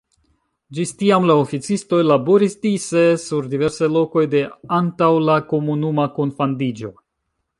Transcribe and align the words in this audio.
Ĝis 0.77 0.91
tiam 1.01 1.27
la 1.31 1.35
oficistoj 1.41 1.99
laboris 2.11 2.55
dise 2.63 3.03
sur 3.25 3.51
diversaj 3.53 3.91
lokoj 3.99 4.25
de 4.33 4.41
antaŭ 4.79 5.11
la 5.31 5.37
komunuma 5.53 6.09
kunfandiĝo. 6.19 6.95